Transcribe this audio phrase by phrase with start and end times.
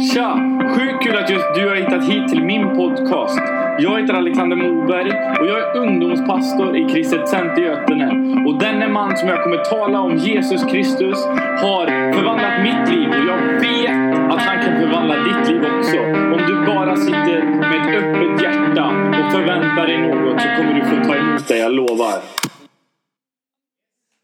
[0.00, 0.36] Tja!
[0.74, 3.40] Sjukt kul att just du har hittat hit till min podcast.
[3.78, 8.08] Jag heter Alexander Moberg och jag är ungdomspastor i Kristet Center Götene.
[8.46, 11.24] Och denne man som jag kommer tala om, Jesus Kristus,
[11.64, 15.98] har förvandlat mitt liv och jag vet att han kan förvandla ditt liv också.
[16.34, 18.86] Om du bara sitter med ett öppet hjärta
[19.18, 22.22] och förväntar dig något så kommer du få ta emot det, jag lovar.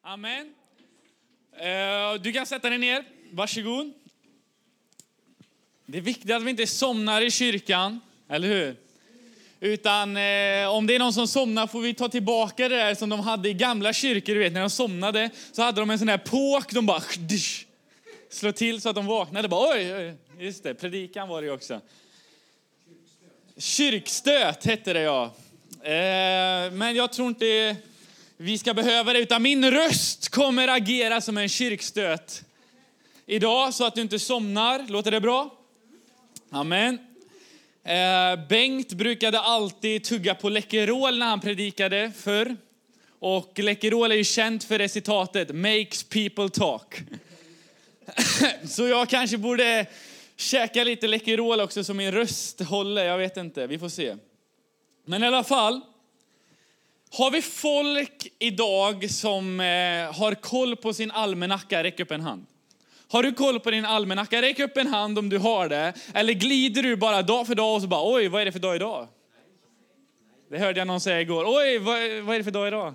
[0.07, 0.47] Amen.
[1.57, 3.03] Uh, Du kan sätta dig ner.
[3.33, 4.02] Varsågod.
[5.87, 8.77] Det är viktigt att vi inte somnar i kyrkan, eller hur?
[9.61, 13.09] Utan eh, om det är någon som somnar får vi ta tillbaka det där som
[13.09, 14.35] de hade i gamla kyrkor.
[14.35, 16.73] Du vet, när de somnade så hade de en sån här påk.
[16.73, 17.03] De bara
[18.31, 19.49] slå till så att de vaknade.
[19.49, 21.81] Bara, oj, oj, just det, predikan var det ju också.
[23.59, 25.25] Kyrkstöt hette det ja.
[25.83, 27.77] Eh, men jag tror inte
[28.37, 32.45] vi ska behöva det, utan min röst kommer agera som en kyrkstöt
[33.27, 34.87] idag så att du inte somnar.
[34.89, 35.62] Låter det bra?
[36.55, 36.99] Amen.
[37.85, 42.57] Eh, Bengt brukade alltid tugga på Läkerol när han predikade förr.
[43.19, 46.95] Och Läkerol är ju känt för det citatet, makes people talk.
[48.69, 49.87] så jag kanske borde
[50.37, 54.17] käka lite Läkerol också så min röst håller, jag vet inte, vi får se.
[55.05, 55.81] Men i alla fall,
[57.11, 59.67] har vi folk idag som eh,
[60.15, 61.83] har koll på sin almanacka?
[61.83, 62.47] Räck upp en hand.
[63.13, 64.43] Har du koll på din almanacka?
[64.43, 65.93] Räck upp en hand om du har det.
[66.15, 68.59] Eller glider du bara dag för dag och så bara oj, vad är det för
[68.59, 69.09] dag idag?
[70.51, 71.45] Det hörde jag någon säga igår.
[71.47, 72.87] Oj, vad, vad är det för dag idag?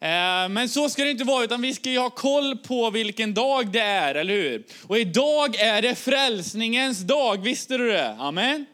[0.00, 3.34] Eh, men så ska det inte vara, utan vi ska ju ha koll på vilken
[3.34, 4.64] dag det är, eller hur?
[4.86, 8.16] Och idag är det frälsningens dag, visste du det?
[8.18, 8.66] Amen.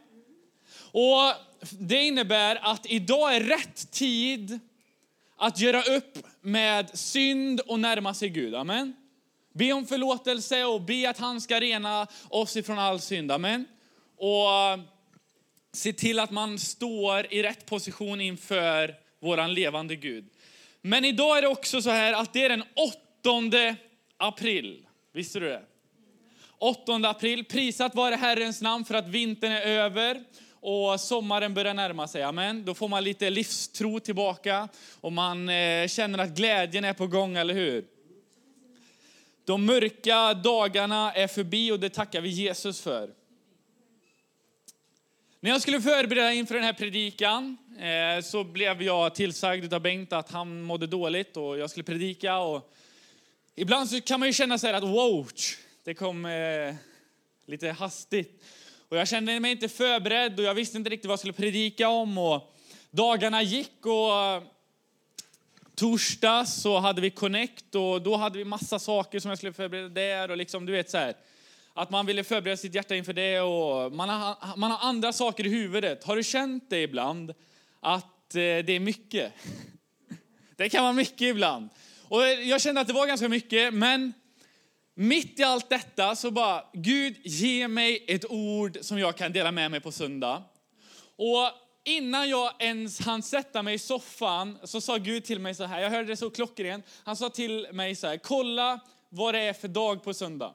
[0.81, 1.33] Och
[1.71, 4.59] det innebär att idag är rätt tid
[5.37, 8.55] att göra upp med synd och närma sig Gud.
[8.55, 8.95] Amen.
[9.59, 13.33] Be om förlåtelse och be att han ska rena oss ifrån all synd.
[13.33, 13.65] Amen.
[14.17, 14.81] Och eh,
[15.73, 20.25] se till att man står i rätt position inför våran levande Gud.
[20.83, 22.65] Men idag är det också så här att det är den
[23.23, 23.77] 8
[24.17, 24.87] april.
[25.13, 25.63] Visste du det?
[26.59, 27.45] 8 april.
[27.45, 32.23] Prisat vare Herrens namn för att vintern är över och sommaren börjar närma sig.
[32.23, 32.65] Amen.
[32.65, 34.69] Då får man lite livstro tillbaka
[35.01, 37.98] och man eh, känner att glädjen är på gång, eller hur?
[39.49, 43.11] De mörka dagarna är förbi och det tackar vi Jesus för.
[45.41, 50.13] När jag skulle förbereda inför den här predikan eh, så blev jag tillsagd av Bengt
[50.13, 52.39] att han mådde dåligt och jag skulle predika.
[52.39, 52.73] Och
[53.55, 55.29] ibland så kan man ju känna så här att wow,
[55.85, 56.75] det kom eh,
[57.47, 58.45] lite hastigt.
[58.89, 61.89] Och jag kände mig inte förberedd och jag visste inte riktigt vad jag skulle predika
[61.89, 62.19] om.
[62.19, 62.55] Och
[62.91, 64.43] dagarna gick och
[65.79, 69.89] torsdag så hade vi Connect och då hade vi massa saker som jag skulle förbereda
[69.89, 71.15] där och liksom du vet så här.
[71.75, 75.47] Att man ville förbereda sitt hjärta inför det och man har, man har andra saker
[75.47, 76.05] i huvudet.
[76.05, 77.35] Har du känt det ibland?
[77.81, 79.33] Att eh, det är mycket.
[80.57, 81.69] Det kan vara mycket ibland.
[82.09, 84.13] Och jag kände att det var ganska mycket, men
[84.95, 89.53] mitt i allt detta så bara, Gud ge mig ett ord som jag kan dela
[89.53, 90.43] med mig på söndag.
[91.17, 95.65] Och innan jag ens hann sätta mig i soffan så sa Gud till mig så
[95.65, 96.85] här, jag hörde det så klockrent.
[97.05, 100.55] Han sa till mig så här, kolla vad det är för dag på söndag.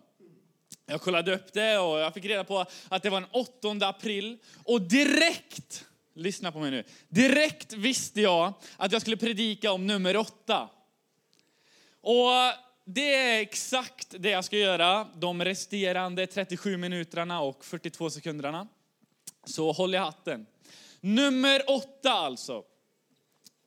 [0.86, 4.38] Jag kollade upp det och jag fick reda på att det var den 8 april.
[4.64, 10.18] Och direkt, lyssna på mig nu, direkt visste jag att jag skulle predika om nummer
[10.18, 10.70] åtta.
[12.02, 12.32] Och
[12.86, 18.68] det är exakt det jag ska göra de resterande 37 minuterna och 42 sekunderna.
[19.46, 20.46] Så håll i hatten.
[21.06, 22.64] Nummer åtta alltså.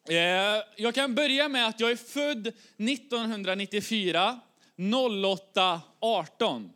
[0.09, 4.41] Eh, jag kan börja med att jag är född 1994,
[5.25, 6.71] 08 18.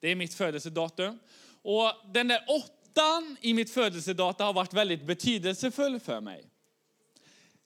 [0.00, 1.18] Det är mitt födelsedatum.
[1.62, 6.44] Och den där åttan i mitt födelsedata har varit väldigt betydelsefull för mig.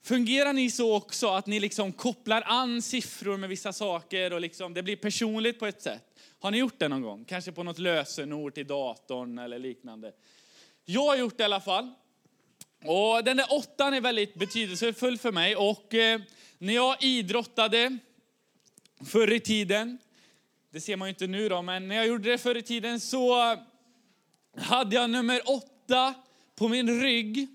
[0.03, 4.73] Fungerar ni så också att ni liksom kopplar an siffror med vissa saker och liksom
[4.73, 6.03] det blir personligt på ett sätt?
[6.39, 7.25] Har ni gjort det någon gång?
[7.25, 10.11] Kanske på något lösenord till datorn eller liknande.
[10.85, 11.93] Jag har gjort det i alla fall.
[12.85, 15.55] Och den där åttan är väldigt betydelsefull för mig.
[15.55, 16.21] Och eh,
[16.57, 17.97] när jag idrottade
[19.05, 19.97] förr i tiden,
[20.71, 22.99] det ser man ju inte nu då, men när jag gjorde det förr i tiden
[22.99, 23.57] så
[24.57, 26.13] hade jag nummer åtta
[26.55, 27.47] på min rygg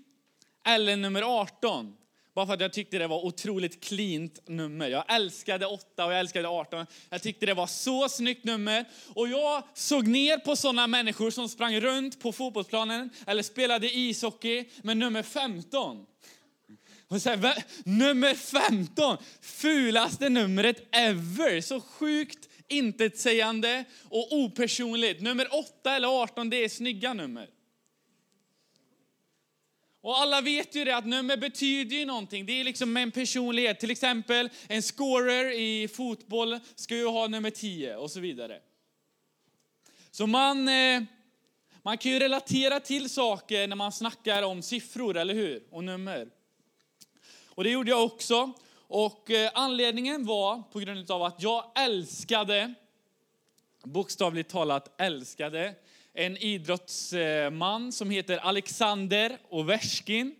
[0.65, 1.95] eller nummer 18.
[2.35, 4.89] Bara för att jag tyckte det var otroligt cleant nummer.
[4.89, 6.85] Jag älskade 8 och jag älskade 18.
[7.09, 8.85] Jag tyckte det var så snyggt nummer.
[9.13, 14.65] Och jag såg ner på sådana människor som sprang runt på fotbollsplanen eller spelade ishockey
[14.83, 16.05] med nummer 15.
[17.07, 21.61] Och så här, nummer 15, fulaste numret ever.
[21.61, 25.21] Så sjukt intetsägande och opersonligt.
[25.21, 27.47] Nummer 8 eller 18, det är snygga nummer.
[30.01, 32.45] Och alla vet ju det att nummer betyder ju någonting.
[32.45, 33.79] Det är liksom en personlighet.
[33.79, 38.59] Till exempel en scorer i fotboll ska ju ha nummer 10 och så vidare.
[40.11, 41.03] Så man, eh,
[41.81, 45.63] man kan ju relatera till saker när man snackar om siffror, eller hur?
[45.71, 46.27] Och nummer.
[47.45, 48.51] Och det gjorde jag också.
[48.87, 52.73] Och eh, anledningen var på grund av att jag älskade,
[53.83, 55.75] bokstavligt talat älskade,
[56.13, 60.35] en idrottsman som heter Alexander Ovechkin.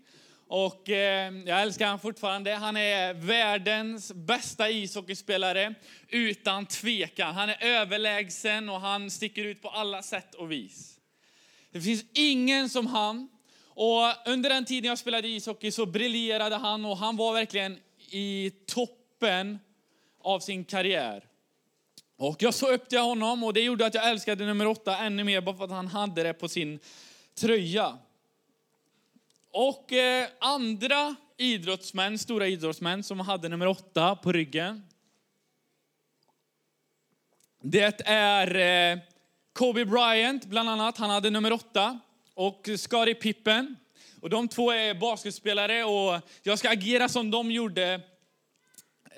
[0.47, 2.53] Och eh, jag älskar honom fortfarande.
[2.53, 5.73] Han är världens bästa ishockeyspelare
[6.07, 7.35] utan tvekan.
[7.35, 10.99] Han är överlägsen och han sticker ut på alla sätt och vis.
[11.71, 13.29] Det finns ingen som han.
[13.65, 17.77] Och under den tiden jag spelade ishockey så briljerade han och han var verkligen
[18.11, 19.59] i toppen
[20.21, 21.28] av sin karriär.
[22.19, 25.23] Och jag såg upp till honom och det gjorde att jag älskade nummer åtta ännu
[25.23, 26.79] mer bara för att han hade det på sin
[27.35, 27.97] tröja.
[29.51, 34.87] Och eh, andra idrottsmän, stora idrottsmän som hade nummer åtta på ryggen.
[37.61, 38.55] Det är
[38.93, 38.99] eh,
[39.53, 41.99] Kobe Bryant bland annat, han hade nummer åtta.
[42.33, 43.75] Och Scottie Pippen.
[44.21, 48.01] Och de två är basketspelare och jag ska agera som de gjorde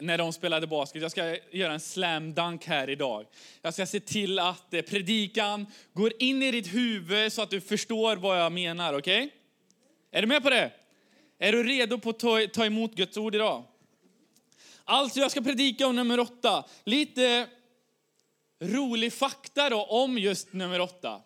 [0.02, 1.02] när de spelade basket.
[1.02, 3.26] Jag ska göra en slam dunk här idag.
[3.62, 7.62] Jag ska se till att eh, predikan går in i ditt huvud så att du
[7.62, 9.26] förstår vad jag menar, okej?
[9.26, 9.30] Okay?
[10.12, 10.72] Är du med på det?
[11.40, 13.64] Är du redo på att ta, ta emot Guds ord idag?
[14.84, 16.66] Alltså, jag ska predika om nummer åtta.
[16.84, 17.48] Lite
[18.60, 21.22] rolig fakta då om just nummer åtta.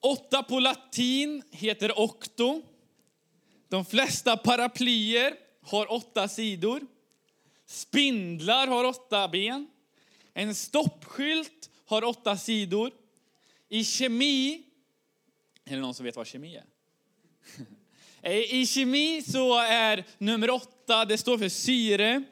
[0.00, 2.62] Åtta på latin heter octo.
[3.68, 6.80] De flesta paraplyer har åtta sidor.
[7.66, 9.66] Spindlar har åtta ben.
[10.34, 12.92] En stoppskylt har åtta sidor.
[13.68, 14.62] I kemi,
[15.64, 16.64] är det någon som vet vad kemi är?
[18.52, 22.22] I kemi så är nummer åtta, det står för syre.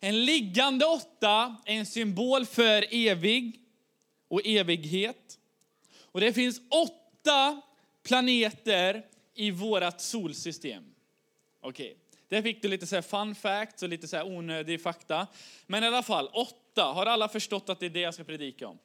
[0.00, 3.60] En liggande åtta är en symbol för evig
[4.28, 5.38] och evighet.
[5.98, 7.60] Och det finns åtta
[8.02, 10.84] planeter i vårt solsystem.
[11.60, 11.86] Okej.
[11.86, 12.05] Okay.
[12.28, 15.26] Där fick du lite så fun facts och lite så onödig fakta.
[15.66, 16.82] Men i alla fall, åtta.
[16.82, 18.78] Har alla förstått att det är det jag ska predika om?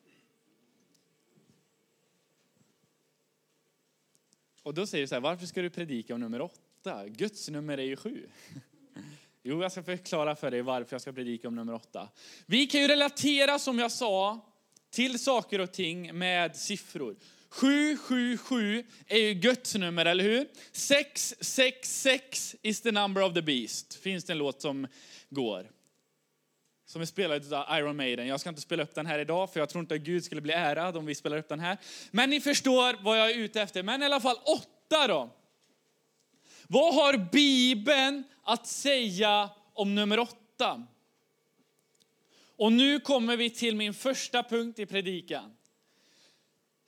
[4.63, 7.07] Och då säger du så här, varför ska du predika om nummer åtta?
[7.07, 8.29] Guds nummer är ju sju.
[9.43, 12.09] Jo, jag ska förklara för dig varför jag ska predika om nummer åtta.
[12.45, 14.39] Vi kan ju relatera, som jag sa,
[14.89, 17.15] till saker och ting med siffror.
[17.51, 20.48] 777 är ju Guds nummer, eller hur?
[20.71, 23.94] 666 is the number of the beast.
[23.94, 24.88] Finns det en låt som
[25.30, 25.71] går.
[26.86, 28.27] Som är spelad av Iron Maiden.
[28.27, 30.42] Jag ska inte spela upp den här idag, för jag tror inte att Gud skulle
[30.42, 31.77] bli ärad om vi spelar upp den här.
[32.12, 33.83] Men ni förstår vad jag är ute efter.
[33.83, 35.30] Men i alla fall åtta då.
[36.68, 40.88] Vad har Bibeln att säga om nummer åtta?
[42.57, 45.56] Och nu kommer vi till min första punkt i predikan.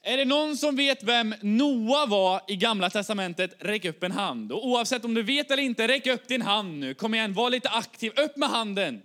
[0.05, 3.55] Är det någon som vet vem Noa var i Gamla Testamentet?
[3.59, 4.51] Räck upp en hand.
[4.51, 6.94] Och oavsett om du vet eller inte, räck upp din hand nu.
[6.94, 8.11] Kom igen, var lite aktiv.
[8.15, 9.01] Upp med handen.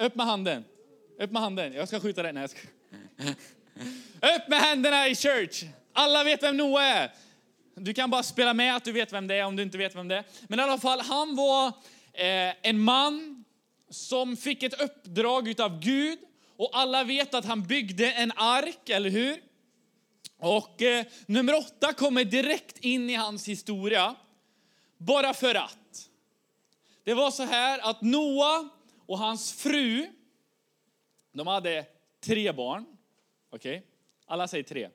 [0.00, 0.64] Upp med handen.
[1.20, 1.72] Upp med handen.
[1.72, 2.32] Jag ska skjuta dig.
[2.32, 2.60] Nej, jag ska...
[4.36, 5.64] Upp med händerna i church.
[5.92, 7.10] Alla vet vem Noa är.
[7.74, 9.96] Du kan bara spela med att du vet vem det är om du inte vet
[9.96, 10.24] vem det är.
[10.48, 11.66] Men i alla fall, han var
[12.12, 13.44] eh, en man
[13.90, 16.18] som fick ett uppdrag av Gud.
[16.56, 19.47] Och alla vet att han byggde en ark, eller hur?
[20.38, 24.14] Och eh, nummer åtta kommer direkt in i hans historia,
[24.98, 26.08] bara för att.
[27.04, 28.68] Det var så här att Noa
[29.06, 30.06] och hans fru,
[31.32, 31.86] de hade
[32.20, 32.86] tre barn.
[33.50, 33.76] Okej?
[33.76, 33.88] Okay.
[34.26, 34.88] Alla säger tre.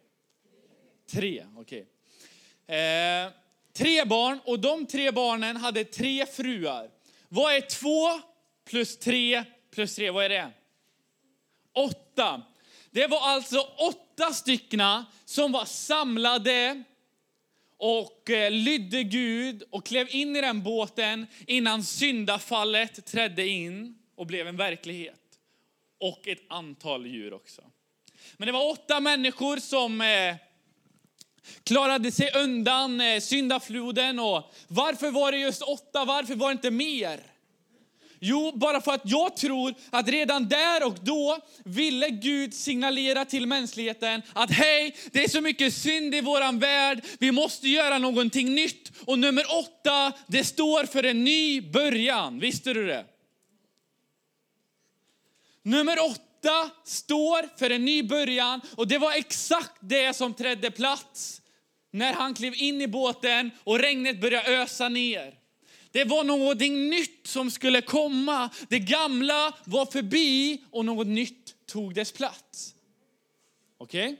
[1.12, 1.88] Tre, okej.
[2.66, 2.78] Okay.
[2.78, 3.32] Eh,
[3.74, 6.90] tre barn och de tre barnen hade tre fruar.
[7.30, 8.22] Vad är två
[8.66, 10.10] plus tre plus tre?
[10.10, 10.52] Vad är det?
[11.74, 12.42] Åtta.
[12.94, 16.84] Det var alltså åtta styckna som var samlade
[17.78, 24.28] och eh, lydde Gud och klev in i den båten innan syndafallet trädde in och
[24.28, 25.20] blev en verklighet.
[26.00, 27.62] Och ett antal djur också.
[28.38, 30.36] Men det var åtta människor som eh,
[31.64, 34.20] klarade sig undan eh, syndafloden.
[34.20, 36.06] Och varför var det just åtta?
[36.06, 37.33] Varför var det inte mer?
[38.26, 43.48] Jo, bara för att jag tror att redan där och då ville Gud signalera till
[43.48, 48.56] mänskligheten att hej, det är så mycket synd i våran värld, vi måste göra någonting
[48.56, 48.92] nytt.
[49.06, 52.40] Och nummer åtta, det står för en ny början.
[52.40, 53.06] Visste du det?
[55.64, 61.42] Nummer åtta står för en ny början och det var exakt det som trädde plats
[61.92, 65.43] när han klev in i båten och regnet började ösa ner.
[65.94, 68.50] Det var någonting nytt som skulle komma.
[68.70, 72.76] Det gamla var förbi och något nytt tog dess plats.
[73.78, 74.14] Okej?
[74.14, 74.18] Okay?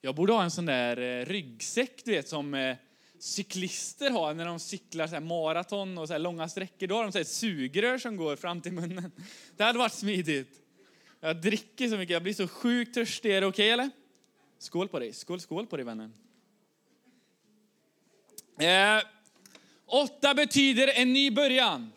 [0.00, 2.76] Jag borde ha en sån där eh, ryggsäck du vet, som eh,
[3.18, 6.86] cyklister har när de cyklar så maraton och så långa sträckor.
[6.86, 9.12] Då har de så sugrör som går fram till munnen.
[9.56, 10.60] Det hade varit smidigt.
[11.20, 13.36] Jag dricker så mycket, jag blir så sjukt törstig.
[13.36, 13.90] Är det okej okay, eller?
[14.58, 16.14] Skål på dig, skål, skål på dig vännen.
[18.58, 19.02] Eh,
[19.86, 21.92] åtta betyder en ny början.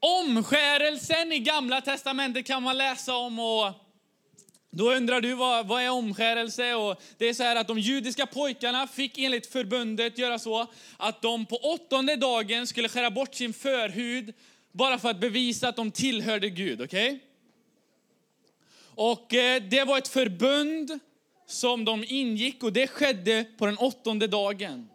[0.00, 3.72] Omskärelsen i gamla testamentet kan man läsa om och
[4.70, 6.74] då undrar du vad, vad är omskärelse?
[6.74, 11.22] Och det är så här att de judiska pojkarna fick enligt förbundet göra så att
[11.22, 14.34] de på åttonde dagen skulle skära bort sin förhud
[14.72, 16.80] bara för att bevisa att de tillhörde Gud.
[16.80, 17.18] Okay?
[18.94, 21.00] Och eh, det var ett förbund
[21.46, 24.88] som de ingick och det skedde på den åttonde dagen.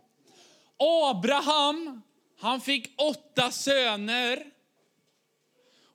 [0.77, 2.01] Abraham,
[2.39, 4.45] han fick åtta söner.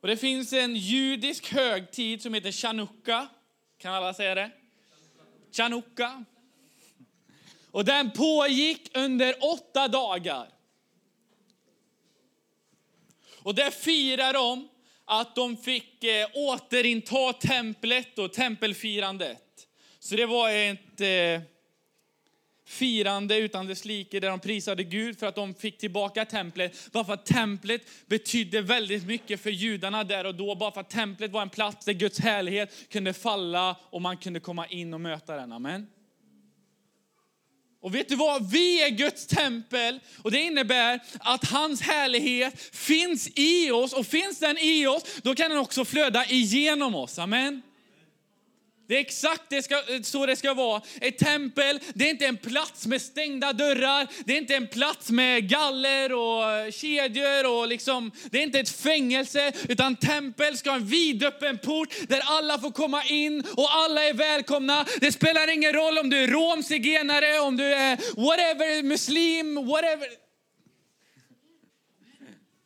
[0.01, 3.27] Och det finns en judisk högtid som heter chanukka.
[3.77, 4.51] Kan alla säga det?
[5.51, 6.23] Chanukka.
[7.71, 10.49] Och den pågick under åtta dagar.
[13.43, 14.69] Och där firar de
[15.05, 19.46] att de fick eh, återinta templet och tempelfirandet.
[20.07, 21.41] Så det var ett eh,
[22.65, 26.91] firande utan dess like där de prisade Gud för att de fick tillbaka templet.
[26.91, 30.55] Bara för att templet betydde väldigt mycket för judarna där och då.
[30.55, 34.39] Bara för att templet var en plats där Guds härlighet kunde falla och man kunde
[34.39, 35.51] komma in och möta den.
[35.51, 35.87] Amen.
[37.81, 38.51] Och vet du vad?
[38.51, 44.39] Vi är Guds tempel och det innebär att hans härlighet finns i oss och finns
[44.39, 47.19] den i oss, då kan den också flöda igenom oss.
[47.19, 47.61] Amen.
[48.87, 50.81] Det är exakt det ska, så det ska vara.
[51.01, 54.07] Ett tempel, det är inte en plats med stängda dörrar.
[54.25, 57.51] Det är inte en plats med galler och kedjor.
[57.51, 62.21] Och liksom, det är inte ett fängelse, utan tempel ska ha en vidöppen port där
[62.25, 64.85] alla får komma in och alla är välkomna.
[64.99, 70.07] Det spelar ingen roll om du är rom, zigenare, om du är whatever, muslim, whatever.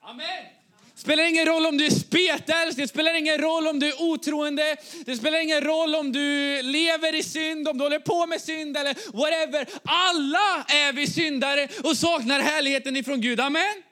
[0.03, 0.50] Amen
[1.01, 4.77] spelar ingen roll om du är spetälsk, det spelar ingen roll om du är otroende,
[5.05, 8.77] det spelar ingen roll om du lever i synd, om du håller på med synd
[8.77, 9.67] eller whatever.
[9.83, 13.39] Alla är vi syndare och saknar härligheten ifrån Gud.
[13.39, 13.83] Amen?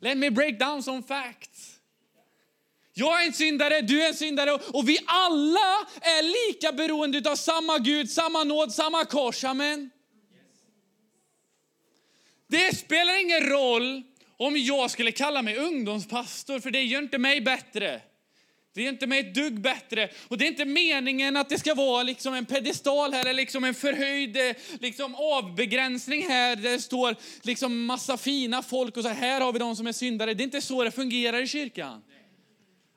[0.00, 1.78] Let me break down some facts.
[2.94, 7.36] Jag är en syndare, du är en syndare och vi alla är lika beroende av
[7.36, 9.44] samma Gud, samma nåd, samma kors.
[9.44, 9.90] Amen.
[12.48, 14.02] Det spelar ingen roll
[14.38, 18.00] om jag skulle kalla mig ungdomspastor, för det gör inte mig bättre.
[18.74, 20.08] Det är inte mig ett dugg bättre.
[20.28, 23.64] Och det är inte meningen att det ska vara liksom en pedestal här, eller liksom
[23.64, 29.08] en förhöjd eh, liksom avbegränsning här, där det står liksom massa fina folk och så
[29.08, 30.34] här har vi de som är syndare.
[30.34, 32.02] Det är inte så det fungerar i kyrkan.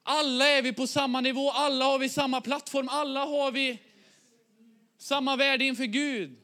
[0.03, 3.79] Alla är vi på samma nivå, alla har vi samma plattform, alla har vi
[4.99, 6.40] samma värde inför Gud.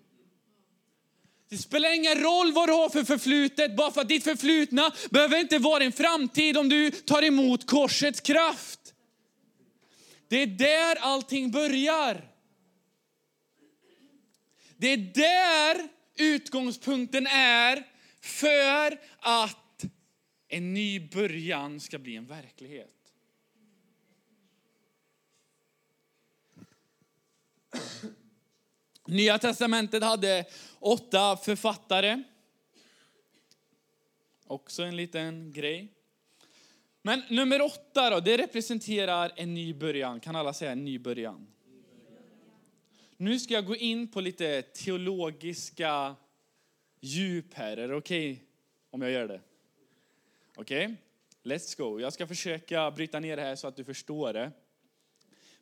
[1.50, 5.40] Det spelar ingen roll vad du har för förflutet, bara för att ditt förflutna behöver
[5.40, 8.94] inte vara din framtid om du tar emot korsets kraft.
[10.28, 12.32] Det är där allting börjar.
[14.78, 15.88] Det är där
[16.18, 17.84] utgångspunkten är
[18.22, 19.86] för att
[20.48, 22.94] en ny början ska bli en verklighet.
[29.08, 30.46] Nya testamentet hade
[30.80, 32.24] åtta författare.
[34.48, 35.88] Också en liten grej.
[37.02, 40.20] Men nummer åtta då, det representerar en ny början.
[40.20, 41.48] Kan alla säga en ny början?
[43.18, 46.16] Nu ska jag gå in på lite teologiska
[47.02, 47.78] djup här.
[47.78, 48.44] Är det okej okay
[48.90, 49.42] om jag gör det?
[50.56, 50.96] Okej, okay?
[51.44, 52.00] let's go.
[52.00, 54.52] Jag ska försöka bryta ner det här så att du förstår det.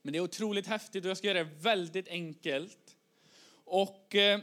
[0.02, 2.85] Men det är otroligt häftigt och jag ska göra det väldigt enkelt.
[3.66, 4.40] Och eh,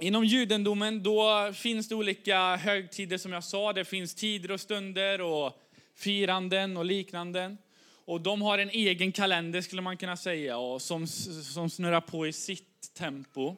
[0.00, 3.72] Inom judendomen då finns det olika högtider som jag sa.
[3.72, 5.62] Det finns tider och stunder och
[5.94, 7.56] firanden och liknande.
[8.04, 12.26] Och de har en egen kalender skulle man kunna säga och som, som snurrar på
[12.26, 13.56] i sitt tempo.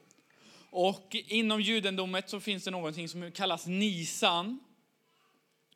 [0.70, 4.60] Och inom judendomet så finns det någonting som kallas Nisan.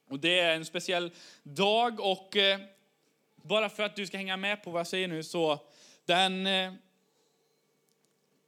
[0.08, 1.10] Och det är en speciell
[1.42, 2.60] dag och eh,
[3.36, 5.60] bara för att du ska hänga med på vad jag säger nu så
[6.06, 6.72] den eh,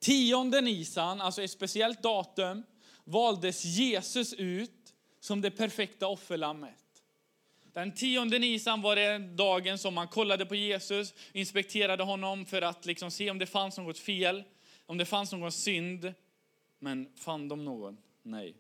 [0.04, 2.62] Tionde Nisan, alltså ett speciellt datum,
[3.04, 7.02] valdes Jesus ut som det perfekta offerlammet.
[7.72, 12.86] Den tionde Nisan var det dagen som man kollade på Jesus, inspekterade honom för att
[12.86, 14.44] liksom se om det fanns något fel,
[14.86, 16.14] om det fanns någon synd.
[16.78, 17.96] Men fann de någon?
[18.22, 18.54] Nej.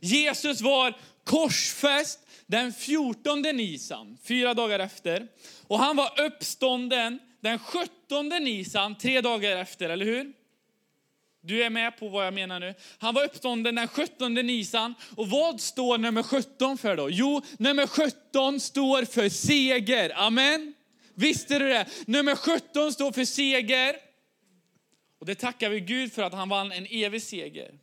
[0.00, 5.28] Jesus var korsfäst den 14 Nisan, fyra dagar efter.
[5.66, 10.32] Och han var uppstånden den 17 Nisan, tre dagar efter, eller hur?
[11.40, 12.74] Du är med på vad jag menar nu.
[12.98, 14.94] Han var uppstånden den 17 Nisan.
[15.16, 17.10] Och vad står nummer 17 för då?
[17.10, 20.12] Jo, nummer 17 står för seger.
[20.16, 20.74] Amen.
[21.14, 21.86] Visste du det?
[22.06, 23.96] Nummer 17 står för seger.
[25.18, 27.74] Och det tackar vi Gud för att han vann en evig seger.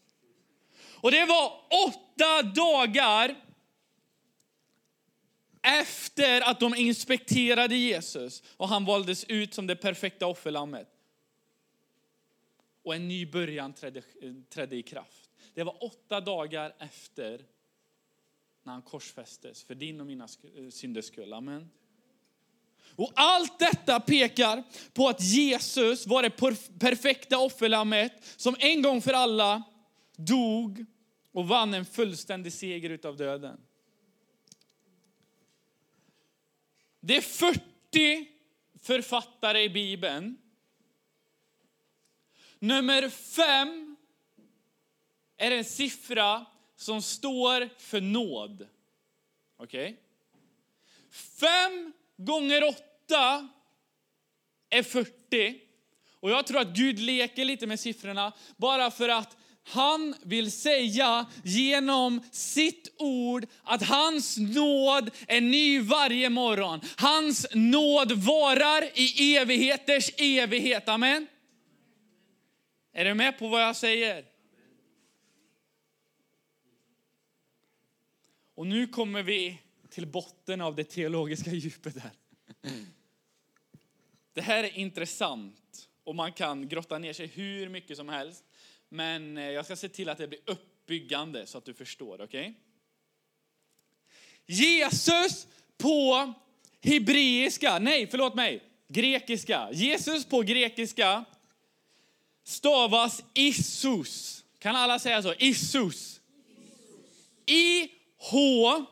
[1.06, 1.54] Och det var
[1.88, 3.36] åtta dagar
[5.66, 10.88] efter att de inspekterade Jesus och han valdes ut som det perfekta offerlammet.
[12.84, 14.02] Och en ny början trädde,
[14.50, 15.30] trädde i kraft.
[15.54, 17.46] Det var åtta dagar efter
[18.64, 21.34] när han korsfästes för din och mina eh, synders skull.
[21.34, 21.70] Amen.
[22.96, 26.30] Och allt detta pekar på att Jesus var det
[26.80, 29.64] perfekta offerlammet som en gång för alla
[30.16, 30.86] dog
[31.32, 33.60] och vann en fullständig seger utav döden.
[37.08, 38.28] Det är 40
[38.82, 40.38] författare i Bibeln.
[42.60, 43.96] Nummer fem
[45.38, 46.46] är en siffra
[46.76, 48.68] som står för nåd.
[49.58, 49.84] Okej?
[49.84, 49.96] Okay?
[51.12, 53.50] Fem gånger åtta
[54.70, 55.60] är 40.
[56.10, 61.26] Och jag tror att Gud leker lite med siffrorna bara för att han vill säga
[61.44, 66.82] genom sitt ord att hans nåd är ny varje morgon.
[66.98, 70.90] Hans nåd varar i evigheters evighet.
[70.90, 71.28] Amen.
[72.94, 74.26] Är du med på vad jag säger?
[78.56, 82.12] Och nu kommer vi till botten av det teologiska djupet här.
[84.34, 88.44] Det här är intressant och man kan grotta ner sig hur mycket som helst.
[88.90, 92.22] Men eh, jag ska se till att det blir uppbyggande så att du förstår.
[92.22, 92.54] Okay?
[94.46, 96.34] Jesus på
[96.82, 99.70] hebreiska, nej förlåt mig, grekiska.
[99.72, 101.26] Jesus på grekiska
[102.44, 104.44] stavas Isus.
[104.60, 105.34] Kan alla säga så?
[105.34, 106.22] Issus.
[107.46, 108.86] I-H-S-O-U-S.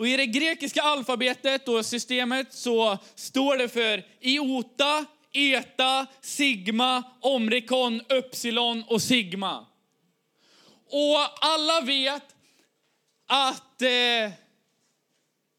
[0.00, 8.00] Och I det grekiska alfabetet och systemet så står det för iota, eta, sigma, omrikon,
[8.08, 9.66] upsilon och sigma.
[10.86, 12.22] Och alla vet
[13.26, 14.32] att eh,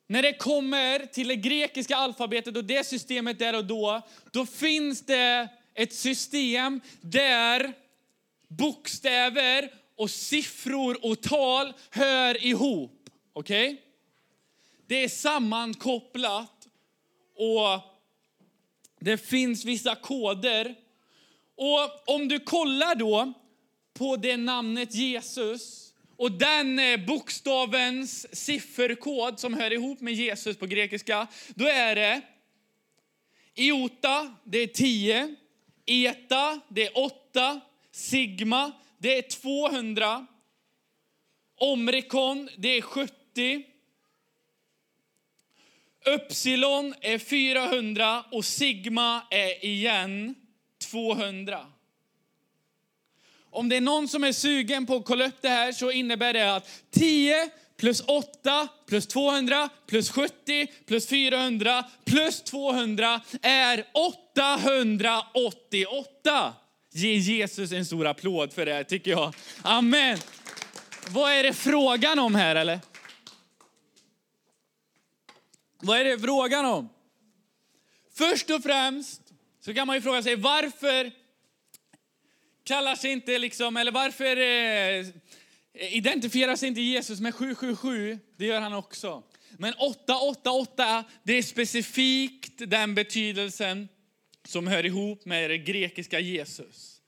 [0.07, 4.01] när det kommer till det grekiska alfabetet och det systemet där och då,
[4.31, 7.73] då finns det ett system där
[8.47, 13.09] bokstäver och siffror och tal hör ihop.
[13.33, 13.73] Okej?
[13.73, 13.90] Okay?
[14.91, 16.67] Det är sammankopplat
[17.35, 17.79] och
[18.99, 20.75] det finns vissa koder.
[21.55, 23.33] Och om du kollar då
[23.93, 30.65] på det namnet Jesus och den eh, bokstavens sifferkod som hör ihop med Jesus på
[30.65, 32.21] grekiska, då är det
[33.55, 35.35] iota, det är 10,
[35.85, 40.27] eta, det är 8, sigma, det är 200,
[41.57, 43.70] omrikon, det är 70,
[46.05, 50.35] Upsilon är 400 och sigma är igen
[50.91, 51.65] 200.
[53.49, 56.33] Om det är någon som är sugen på att kolla upp det här så innebär
[56.33, 66.53] det att 10 plus 8 plus 200 plus 70 plus 400 plus 200 är 888.
[66.93, 69.33] Ge Jesus en stor applåd för det tycker jag.
[69.61, 70.17] Amen.
[71.07, 72.79] Vad är det frågan om här eller?
[75.81, 76.89] Vad är det frågan om?
[78.13, 79.21] Först och främst
[79.59, 81.11] så kan man ju fråga sig varför
[82.63, 85.05] kallar sig inte liksom, eller varför eh,
[85.95, 88.19] identifierar sig inte Jesus med 777?
[88.37, 89.23] Det gör han också.
[89.57, 93.87] Men 888, det är specifikt den betydelsen
[94.43, 97.01] som hör ihop med det grekiska Jesus.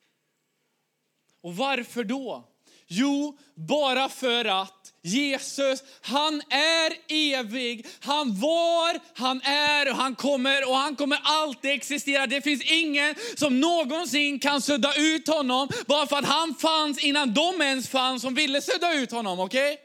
[1.41, 2.49] Och varför då?
[2.88, 7.87] Jo, bara för att Jesus, han är evig.
[7.99, 12.27] Han var, han är och han kommer och han kommer alltid existera.
[12.27, 17.33] Det finns ingen som någonsin kan sudda ut honom bara för att han fanns innan
[17.33, 19.39] de ens fanns som ville sudda ut honom.
[19.39, 19.73] Okej?
[19.73, 19.83] Okay?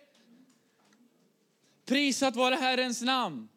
[1.87, 3.49] Prisat vare Herrens namn.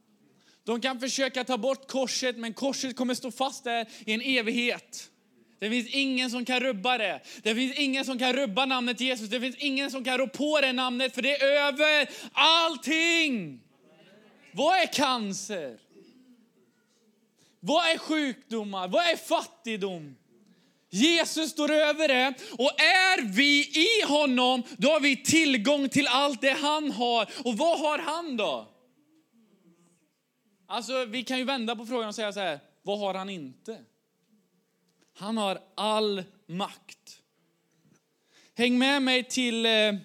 [0.63, 5.10] De kan försöka ta bort korset men korset kommer stå fast där i en evighet.
[5.61, 7.21] Det finns ingen som kan rubba det.
[7.43, 9.29] Det finns ingen som kan rubba namnet Jesus.
[9.29, 13.59] Det finns ingen som kan rå på det namnet, för det är över allting.
[14.51, 15.79] Vad är cancer?
[17.59, 18.87] Vad är sjukdomar?
[18.87, 20.15] Vad är fattigdom?
[20.89, 26.41] Jesus står över det och är vi i honom, då har vi tillgång till allt
[26.41, 27.29] det han har.
[27.43, 28.67] Och vad har han då?
[30.67, 33.77] Alltså, vi kan ju vända på frågan och säga så här, vad har han inte?
[35.21, 37.21] Han har all makt.
[38.53, 39.95] Häng med mig till eh,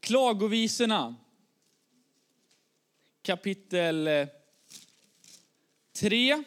[0.00, 1.14] Klagovisorna.
[3.22, 4.28] Kapitel eh,
[5.92, 6.44] 3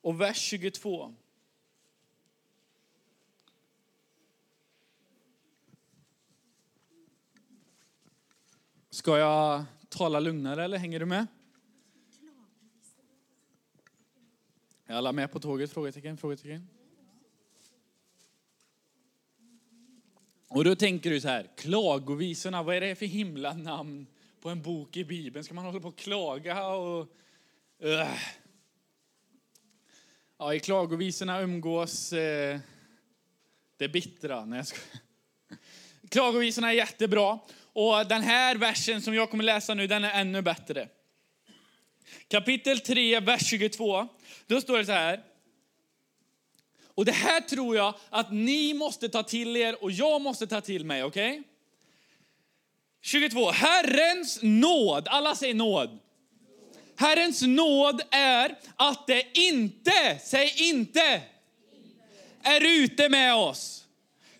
[0.00, 1.14] och vers 22.
[8.90, 11.26] Ska jag tala lugnare eller hänger du med?
[14.94, 15.72] Är alla med på tåget?
[15.72, 16.68] Frågetecken, frågetecken.
[20.48, 24.06] Och då tänker du så här, klagovisorna, vad är det för himla namn
[24.40, 25.44] på en bok i Bibeln?
[25.44, 27.08] Ska man hålla på och klaga och...
[27.84, 28.18] Uh.
[30.38, 32.58] Ja, i klagovisorna umgås eh,
[33.76, 34.44] det bittra.
[34.44, 34.78] Nej, jag ska...
[36.08, 37.38] Klagovisorna är jättebra.
[37.72, 40.88] Och den här versen som jag kommer läsa nu, den är ännu bättre.
[42.28, 44.08] Kapitel 3, vers 22.
[44.46, 45.22] Då står det så här.
[46.94, 50.60] Och det här tror jag att ni måste ta till er och jag måste ta
[50.60, 51.30] till mig, okej?
[51.30, 51.42] Okay?
[53.02, 53.50] 22.
[53.50, 55.98] Herrens nåd, alla säger nåd.
[56.96, 61.20] Herrens nåd är att det inte, säg inte,
[62.42, 63.84] är ute med oss.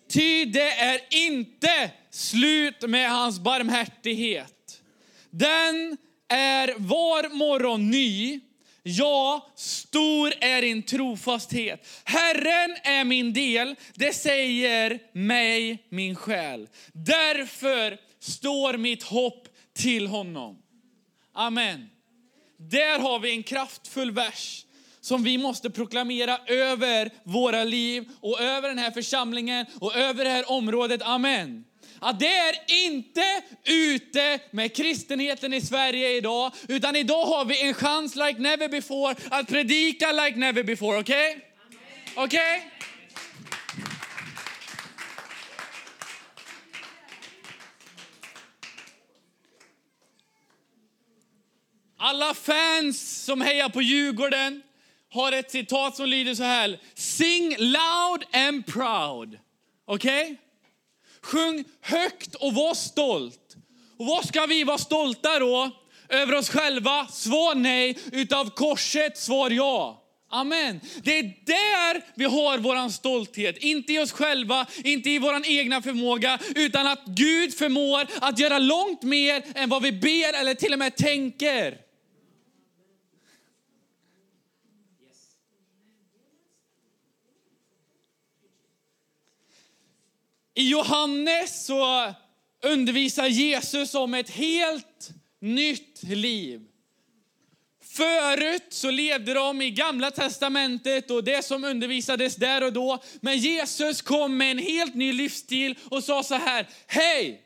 [0.09, 4.83] Ty det är inte slut med hans barmhärtighet.
[5.31, 5.97] Den
[6.29, 8.41] är var morgon ny.
[8.87, 11.87] Ja, stor är din trofasthet.
[12.05, 16.69] Herren är min del, det säger mig min själ.
[16.93, 20.57] Därför står mitt hopp till honom.
[21.33, 21.91] Amen.
[22.59, 24.67] Där har vi en kraftfull vers
[25.01, 30.31] som vi måste proklamera över våra liv och över den här församlingen och över det
[30.31, 31.03] här området.
[31.03, 31.65] Amen.
[32.05, 32.55] Att det är
[32.87, 38.69] inte ute med kristenheten i Sverige idag, utan idag har vi en chans like never
[38.69, 41.31] before att predika like never before, okej?
[41.31, 42.25] Okay?
[42.25, 42.59] Okej?
[42.59, 42.71] Okay?
[51.97, 54.63] Alla fans som hejar på Djurgården
[55.11, 56.81] har ett citat som lyder så här.
[56.95, 59.39] Sing loud and proud.
[59.87, 60.23] Okej?
[60.23, 60.44] Okay?
[61.25, 63.57] Sjung högt och var stolt.
[63.99, 65.71] Och vad ska vi vara stolta då?
[66.09, 67.07] Över oss själva?
[67.07, 67.99] Svar nej.
[68.13, 69.19] Utav korset?
[69.19, 70.01] Svar ja.
[70.31, 70.81] Amen.
[71.03, 73.57] Det är där vi har vår stolthet.
[73.59, 78.59] Inte i oss själva, inte i vår egna förmåga, utan att Gud förmår att göra
[78.59, 81.85] långt mer än vad vi ber eller till och med tänker.
[90.55, 92.15] I Johannes så
[92.63, 96.61] undervisar Jesus om ett helt nytt liv.
[97.83, 103.03] Förut så levde de i gamla testamentet och det som undervisades där och då.
[103.21, 107.41] Men Jesus kom med en helt ny livsstil och sa så här, hej!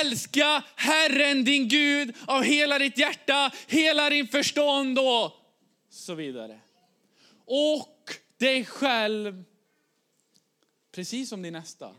[0.00, 5.32] Älska Herren din Gud av hela ditt hjärta, hela din förstånd och
[5.90, 6.60] så vidare.
[7.46, 9.44] Och dig själv
[10.96, 11.94] precis som din nästa.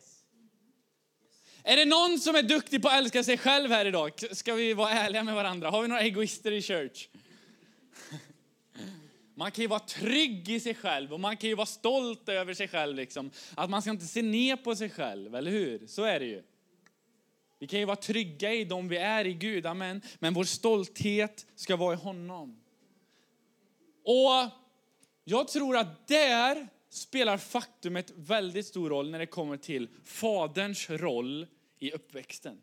[1.64, 4.12] Är det någon som är duktig på att älska sig själv här idag?
[4.32, 5.70] Ska vi vara ärliga med varandra?
[5.70, 7.08] Har vi några egoister i church?
[9.36, 12.54] Man kan ju vara trygg i sig själv och man kan ju vara stolt över
[12.54, 12.96] sig själv.
[12.96, 13.32] Liksom.
[13.56, 15.88] Att man ska inte se ner på sig själv, eller hur?
[15.88, 16.44] Så är det ju.
[17.60, 20.02] Vi kan ju vara trygga i dem vi är i Gud, amen.
[20.20, 22.62] Men vår stolthet ska vara i honom.
[24.04, 24.50] Och
[25.24, 31.48] jag tror att där spelar faktumet väldigt stor roll när det kommer till faderns roll
[31.80, 32.62] i uppväxten.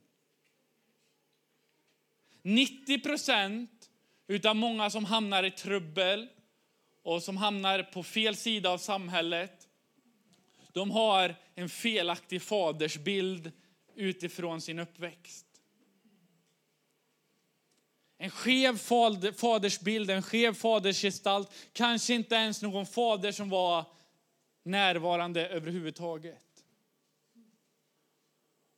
[2.43, 3.91] 90 procent
[4.27, 6.29] utav många som hamnar i trubbel
[7.03, 9.69] och som hamnar på fel sida av samhället,
[10.73, 13.53] de har en felaktig fadersbild
[13.95, 15.47] utifrån sin uppväxt.
[18.19, 18.79] En skev
[19.37, 23.85] fadersbild, en skev fadersgestalt, kanske inte ens någon fader som var
[24.64, 26.64] närvarande överhuvudtaget.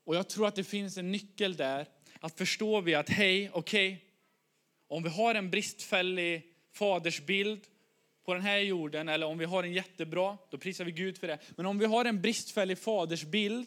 [0.04, 1.86] Och jag tror att det finns en nyckel där.
[2.20, 4.06] Att förstår vi att hej, okej, okay,
[4.88, 7.60] om vi har en bristfällig fadersbild
[8.24, 11.26] på den här jorden, eller om vi har en jättebra, då prisar vi Gud för
[11.26, 11.38] det.
[11.56, 13.66] Men om vi har en bristfällig fadersbild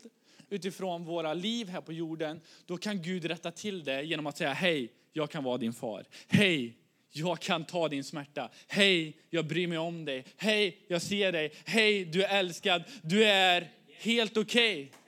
[0.50, 4.54] utifrån våra liv här på jorden, då kan Gud rätta till det genom att säga
[4.54, 6.06] hej, jag kan vara din far.
[6.28, 6.78] Hej,
[7.12, 8.50] jag kan ta din smärta.
[8.68, 10.26] Hej, jag bryr mig om dig.
[10.38, 11.52] Hej, jag ser dig.
[11.66, 12.84] Hej, du är älskad.
[13.02, 14.84] Du är helt okej.
[14.84, 14.99] Okay.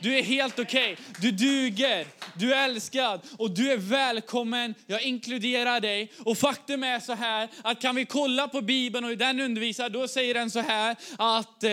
[0.00, 0.92] Du är helt okej.
[0.92, 1.04] Okay.
[1.20, 2.06] Du duger.
[2.38, 4.74] Du är älskad och du är välkommen.
[4.86, 6.12] Jag inkluderar dig.
[6.18, 10.08] Och faktum är så här att kan vi kolla på Bibeln och den undervisar, då
[10.08, 11.70] säger den så här att eh,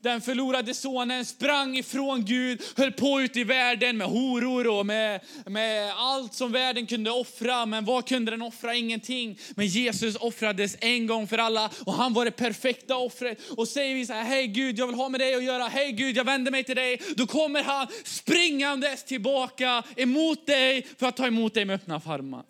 [0.00, 5.20] den förlorade sonen sprang ifrån Gud, höll på ute i världen med horor och med,
[5.46, 7.66] med allt som världen kunde offra.
[7.66, 8.74] Men vad kunde den offra?
[8.74, 9.38] Ingenting.
[9.54, 13.38] Men Jesus offrades en gång för alla och han var det perfekta offret.
[13.56, 15.64] Och säger vi så här, hej Gud, jag vill ha med dig att göra.
[15.64, 17.00] Hej Gud, jag vänder mig till dig.
[17.16, 22.00] Då kommer kommer han springandes tillbaka emot dig för att ta emot dig med öppna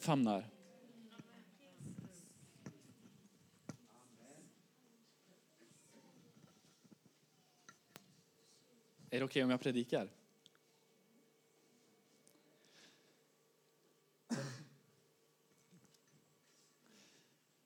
[0.01, 0.45] famnar.
[9.11, 10.09] Är det okej okay om jag predikar?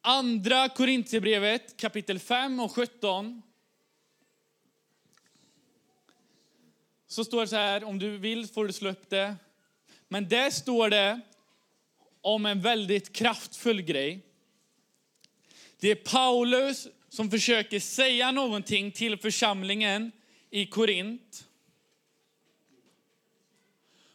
[0.05, 3.43] Andra Korintierbrevet kapitel 5 och 17
[7.13, 9.37] så står det så här, om du vill får du slå upp det.
[10.09, 11.21] Men där står det
[12.21, 14.21] om en väldigt kraftfull grej.
[15.81, 20.13] Det är Paulus som försöker säga någonting till församlingen
[20.51, 21.49] i Korint.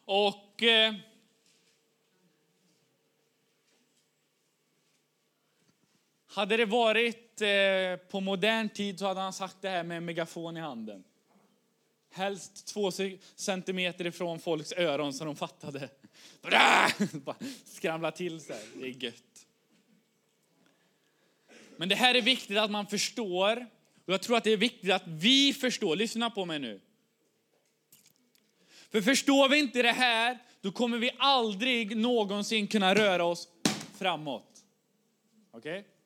[0.05, 0.93] Och eh,
[6.27, 10.05] hade det varit eh, på modern tid så hade han sagt det här med en
[10.05, 11.03] megafon i handen.
[12.17, 12.91] Helst två
[13.35, 15.89] centimeter ifrån folks öron så de fattade.
[17.65, 18.61] Skramla till sig.
[18.75, 19.45] Det är gött.
[21.77, 23.67] Men det här är viktigt att man förstår.
[24.05, 25.95] Och jag tror att det är viktigt att vi förstår.
[25.95, 26.79] Lyssna på mig nu.
[28.89, 33.47] För förstår vi inte det här, då kommer vi aldrig någonsin kunna röra oss
[33.97, 34.63] framåt.
[35.51, 35.79] Okej?
[35.79, 35.96] Okay?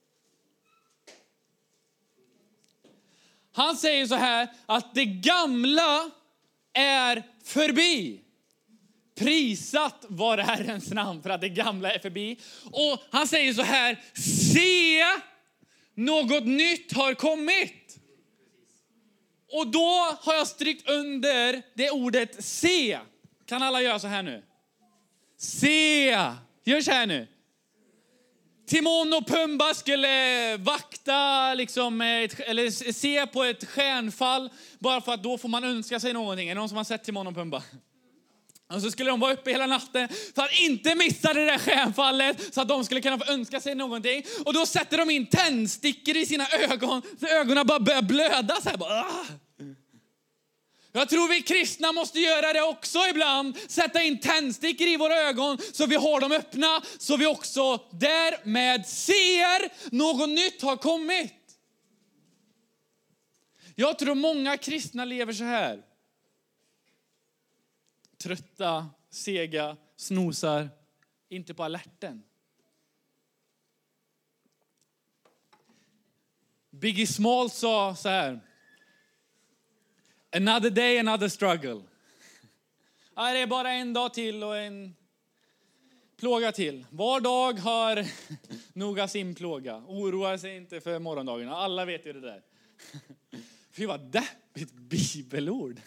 [3.54, 6.12] Han säger så här att det gamla
[6.74, 8.22] är förbi.
[9.16, 12.40] Prisat var Herrens namn för att det gamla är förbi.
[12.66, 14.04] Och han säger så här,
[14.54, 15.04] se
[15.96, 17.98] något nytt har kommit.
[19.52, 23.00] Och då har jag strykt under det ordet se.
[23.46, 24.44] Kan alla göra så här nu?
[25.38, 26.10] Se!
[26.64, 27.28] Gör så här nu.
[28.72, 35.24] Timon och Pumba skulle vakta, liksom, ett, eller se på ett stjärnfall, bara för att
[35.24, 36.50] då får man önska sig någonting.
[36.50, 37.64] Är det någon som har sett Timon och Pumba?
[38.74, 42.54] Och så skulle de vara uppe hela natten för att inte missa det där stjärnfallet
[42.54, 44.24] så att de skulle kunna få önska sig någonting.
[44.46, 48.56] Och då sätter de in tändstickor i sina ögon så ögonen bara börjar blöda.
[48.64, 49.26] Så här, bara, ah.
[50.92, 53.58] Jag tror vi kristna måste göra det också ibland.
[53.58, 56.82] Sätta in tändstickor i våra ögon så vi har dem öppna.
[57.00, 61.34] Så vi också därmed ser något nytt har kommit.
[63.76, 65.84] Jag tror många kristna lever så här.
[68.18, 70.70] Trötta, sega, snosar,
[71.30, 72.24] inte på alerten.
[76.70, 78.51] Biggie Small sa så här.
[80.34, 81.82] Another day, another struggle.
[83.16, 84.96] Ja, det är bara en dag till och en
[86.18, 86.86] plåga till.
[86.90, 88.06] Var dag har
[88.74, 89.84] noga sin plåga.
[89.88, 91.50] Oroa sig inte för morgondagen.
[91.50, 92.42] Alla vet ju det där.
[93.72, 95.82] Fy vad deppigt bibelord.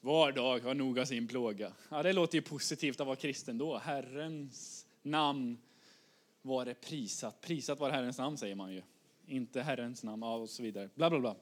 [0.00, 1.72] Var dag har noga sin plåga.
[1.88, 3.78] Ja, det låter ju positivt att vara kristen då.
[3.78, 5.58] Herrens namn
[6.42, 7.40] var det prisat.
[7.40, 8.82] Prisat var Herrens namn säger man ju.
[9.26, 10.88] Inte Herrens namn och så vidare.
[10.94, 11.36] Bla bla bla.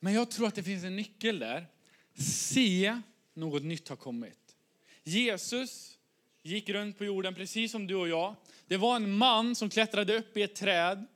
[0.00, 1.66] Men jag tror att det finns en nyckel där.
[2.14, 3.00] Se,
[3.34, 4.56] något nytt har kommit.
[5.04, 5.98] Jesus
[6.42, 8.34] gick runt på jorden precis som du och jag.
[8.66, 11.06] Det var en man som klättrade upp i ett träd.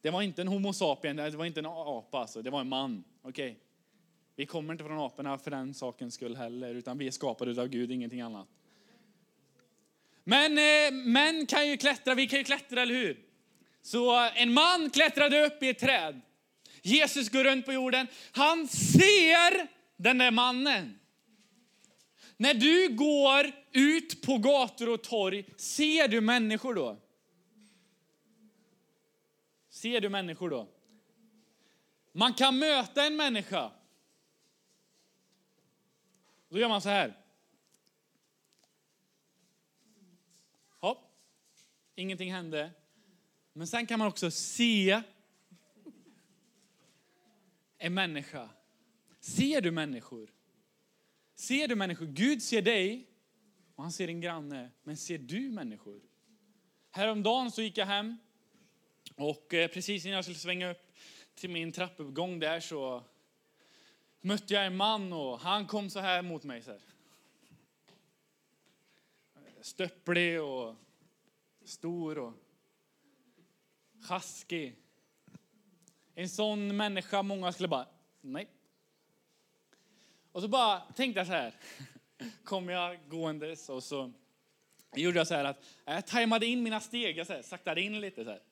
[0.00, 2.42] Det var inte en homo sapien, det var inte en apa alltså.
[2.42, 3.04] Det var en man.
[3.22, 3.50] Okej.
[3.50, 3.62] Okay.
[4.36, 7.68] Vi kommer inte från aporna för den sakens skull heller, utan vi är skapade av
[7.68, 8.48] Gud, ingenting annat.
[10.24, 13.18] Men eh, män kan ju klättra, vi kan ju klättra, eller hur?
[13.82, 16.20] Så eh, en man klättrade upp i ett träd.
[16.82, 18.06] Jesus går runt på jorden.
[18.32, 20.98] Han ser den där mannen.
[22.36, 26.98] När du går ut på gator och torg, ser du människor då?
[29.70, 30.68] Ser du människor då?
[32.12, 33.72] Man kan möta en människa.
[36.48, 37.16] Då gör man så här.
[40.80, 41.12] Hopp.
[41.94, 42.70] Ingenting hände.
[43.52, 45.02] Men sen kan man också se
[47.84, 48.48] en människa.
[49.20, 50.32] Ser du människor?
[51.34, 52.06] Ser du människor?
[52.06, 53.10] Gud ser dig
[53.74, 54.70] och han ser din granne.
[54.82, 56.00] Men ser du människor?
[56.90, 58.16] Häromdagen så gick jag hem
[59.14, 60.96] och eh, precis innan jag skulle svänga upp
[61.34, 63.04] till min trappuppgång där så
[64.20, 66.62] mötte jag en man och han kom så här mot mig.
[66.62, 66.80] Så här.
[69.60, 70.76] Stöpplig och
[71.64, 72.32] stor och
[74.02, 74.81] sjaskig.
[76.14, 77.86] En sån människa många skulle bara,
[78.20, 78.48] nej.
[80.32, 81.54] Och så bara tänkte jag så här,
[82.44, 84.12] kom jag gåendes och så
[84.96, 87.80] gjorde jag så här att äh, jag tajmade in mina steg, jag så här, saktade
[87.80, 88.42] in lite så här.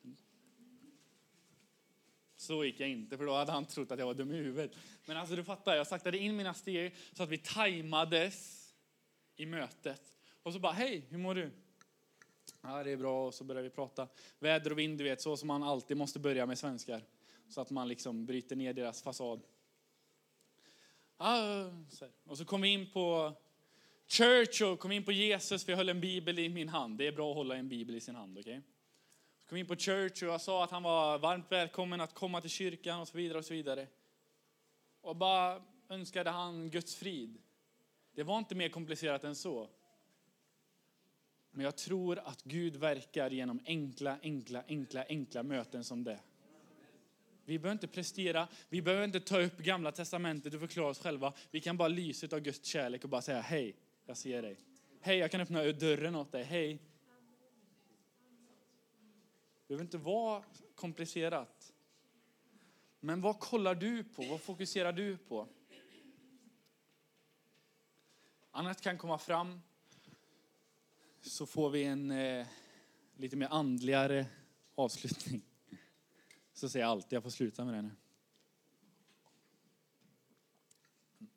[2.37, 4.77] Så gick jag inte, för då hade han trott att jag var dum i huvudet.
[5.07, 8.67] Men alltså du fattar, jag saktade in mina steg så att vi tajmades
[9.37, 10.03] i mötet.
[10.43, 11.51] Och så bara, hej, hur mår du?
[12.63, 13.27] Ja, det är bra.
[13.27, 16.19] Och så börjar vi prata väder och vind, du vet, så som man alltid måste
[16.19, 17.03] börja med svenskar.
[17.51, 19.41] Så att man liksom bryter ner deras fasad.
[21.17, 23.33] Ah, så och så kom vi in på
[24.07, 26.99] church och kom in på Jesus, för jag höll en bibel i min hand.
[26.99, 28.53] Det är bra att hålla en bibel i sin hand, okej?
[28.53, 28.63] Okay?
[29.43, 32.41] Så kom in på church och jag sa att han var varmt välkommen att komma
[32.41, 33.87] till kyrkan och så vidare och så vidare.
[35.01, 37.39] Och bara önskade han Guds frid.
[38.15, 39.69] Det var inte mer komplicerat än så.
[41.51, 46.21] Men jag tror att Gud verkar genom enkla, enkla, enkla, enkla möten som det.
[47.51, 51.33] Vi behöver inte prestera, vi behöver inte ta upp gamla testamentet och förklara oss själva.
[51.51, 54.57] Vi kan bara lysa av Guds kärlek och bara säga hej, jag ser dig.
[55.01, 56.45] Hej, jag kan öppna dörren åt dig.
[56.45, 56.83] Hej.
[59.57, 61.73] Det behöver inte vara komplicerat.
[63.01, 64.23] Men vad kollar du på?
[64.23, 65.49] Vad fokuserar du på?
[68.51, 69.61] Annat kan komma fram
[71.21, 72.47] så får vi en eh,
[73.17, 74.27] lite mer andligare
[74.75, 75.50] avslutning.
[76.61, 77.91] Så säger jag alltid, jag får sluta med det nu.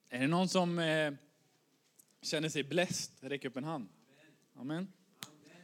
[0.09, 1.13] Är det någon som eh,
[2.21, 3.12] känner sig bläst?
[3.19, 3.89] Räck upp en hand.
[4.55, 4.93] Amen.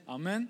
[0.05, 0.47] Amen.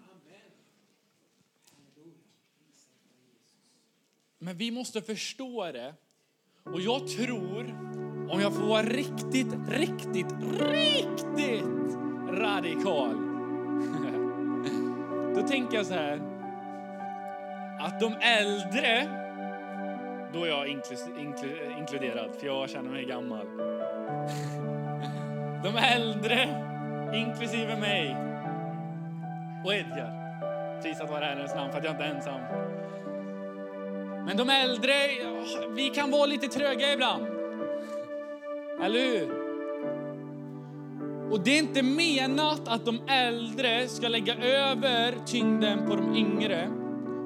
[4.37, 5.95] Men vi måste förstå det.
[6.63, 7.63] Och jag tror,
[8.31, 11.95] om jag får vara riktigt, riktigt, riktigt
[12.27, 13.15] radikal
[15.35, 16.28] då tänker jag så här,
[17.79, 19.07] att de äldre,
[20.33, 20.67] då är jag
[21.77, 23.47] inkluderad, för jag känner mig gammal.
[25.63, 26.65] De äldre,
[27.13, 28.15] inklusive mig
[29.65, 30.19] och Edgar.
[30.81, 32.41] Prisat vare Herrens namn för att jag inte är ensam.
[34.25, 34.93] Men de äldre,
[35.75, 37.25] vi kan vara lite tröga ibland.
[38.83, 39.49] Eller hur?
[41.31, 46.78] Och det är inte menat att de äldre ska lägga över tyngden på de yngre.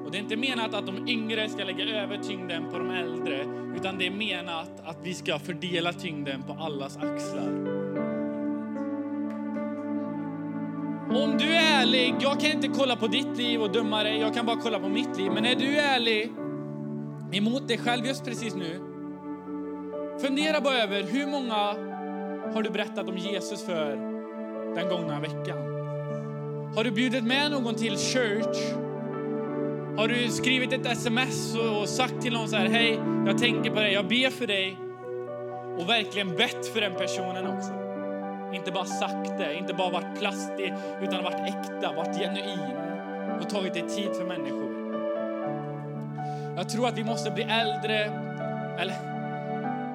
[0.04, 3.44] Och det är inte menat att de yngre ska lägga över tyngden på de äldre.
[3.76, 7.74] Utan det är menat att vi ska fördela tyngden på allas axlar.
[11.10, 14.34] Om du är ärlig, jag kan inte kolla på ditt liv och döma dig, jag
[14.34, 15.30] kan bara kolla på mitt liv.
[15.34, 16.32] Men är du ärlig
[17.32, 18.80] emot dig själv just precis nu,
[20.20, 21.54] fundera bara över hur många
[22.54, 23.96] har du berättat om Jesus för
[24.74, 25.58] den gångna veckan?
[26.76, 28.83] Har du bjudit med någon till church?
[29.96, 33.80] Har du skrivit ett sms och sagt till någon så här, hej, jag tänker på
[33.80, 34.78] dig, jag ber för dig.
[35.78, 37.72] Och verkligen bett för den personen också.
[38.54, 42.58] Inte bara sagt det, inte bara varit plastig, utan varit äkta, varit genuin
[43.40, 44.74] och tagit dig tid för människor.
[46.56, 47.98] Jag tror att vi måste bli äldre,
[48.78, 48.94] eller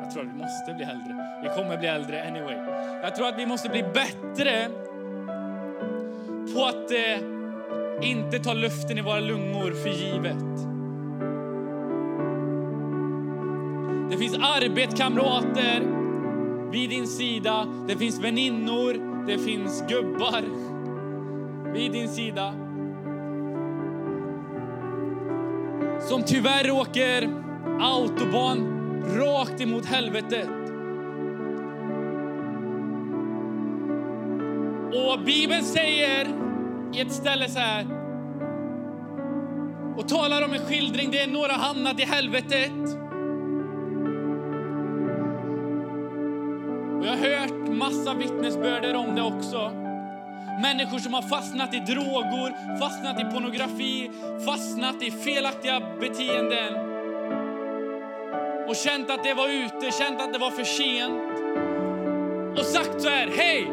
[0.03, 1.39] jag tror att vi måste bli äldre.
[1.43, 2.57] Vi kommer bli äldre anyway.
[3.03, 4.67] Jag tror att vi måste bli bättre
[6.53, 7.38] på att eh,
[8.01, 10.59] inte ta luften i våra lungor för givet.
[14.09, 15.81] Det finns arbetskamrater
[16.71, 17.67] vid din sida.
[17.87, 19.09] Det finns väninnor.
[19.27, 20.43] Det finns gubbar
[21.73, 22.53] vid din sida.
[25.99, 27.29] Som tyvärr åker
[27.79, 28.79] autobahn
[29.15, 30.49] rakt emot helvetet.
[34.93, 36.48] Och Bibeln säger
[36.93, 37.85] i ett ställe så här
[39.99, 42.71] och talar om en skildring där några hamnat i helvetet.
[46.99, 49.71] Och jag har hört massa vittnesbörder om det också.
[50.61, 54.11] Människor som har fastnat i droger, fastnat i pornografi,
[54.45, 56.73] fastnat i felaktiga beteenden.
[58.67, 61.39] Och känt att det var ute, känt att det var för sent.
[62.59, 63.67] Och sagt så här, hej!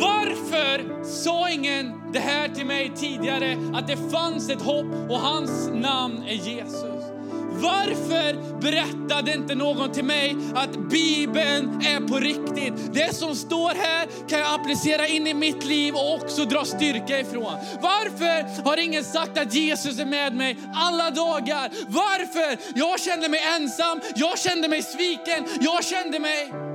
[0.00, 5.68] Varför sa ingen det här till mig tidigare, att det fanns ett hopp och hans
[5.68, 7.20] namn är Jesus.
[7.52, 12.94] Varför berättade inte någon till mig att Bibeln är på riktigt?
[12.94, 17.20] Det som står här kan jag applicera in i mitt liv och också dra styrka
[17.20, 17.52] ifrån.
[17.80, 21.70] Varför har ingen sagt att Jesus är med mig alla dagar?
[21.88, 22.58] Varför?
[22.74, 26.69] Jag kände mig ensam, jag kände mig sviken, jag kände mig...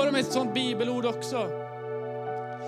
[0.00, 1.48] står om ett sånt bibelord också.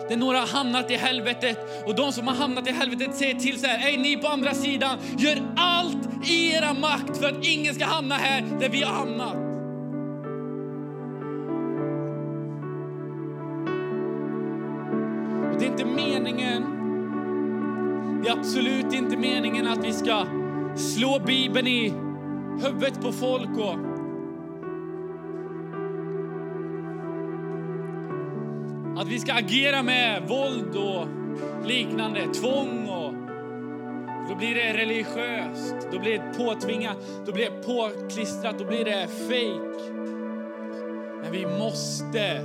[0.09, 3.61] Där några har hamnat i helvetet och de som har hamnat i helvetet säger till
[3.61, 7.75] så här, Ej, ni på andra sidan, gör allt i era makt för att ingen
[7.75, 9.37] ska hamna här där vi har hamnat.
[15.53, 16.63] Och det är inte meningen,
[18.23, 20.27] det är absolut inte meningen att vi ska
[20.77, 21.93] slå Bibeln i
[22.63, 23.92] huvudet på folk och
[29.03, 31.09] Att vi ska agera med våld och
[31.67, 33.15] liknande, tvång och
[34.29, 36.97] då blir det religiöst, då blir det påtvingat,
[37.27, 39.93] då blir det påklistrat, då blir det fake.
[41.23, 42.43] Men vi måste